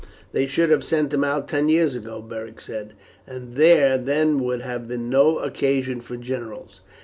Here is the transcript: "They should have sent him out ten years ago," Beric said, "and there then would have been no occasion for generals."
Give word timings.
"They 0.31 0.47
should 0.47 0.71
have 0.71 0.83
sent 0.83 1.13
him 1.13 1.23
out 1.23 1.47
ten 1.47 1.69
years 1.69 1.93
ago," 1.93 2.23
Beric 2.23 2.59
said, 2.59 2.93
"and 3.27 3.53
there 3.53 3.99
then 3.99 4.39
would 4.43 4.61
have 4.61 4.87
been 4.87 5.11
no 5.11 5.37
occasion 5.37 6.01
for 6.01 6.17
generals." 6.17 6.81